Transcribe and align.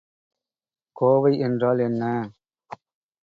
கோவை 0.95 1.33
என்றால் 1.39 1.79
என்ன? 1.79 2.03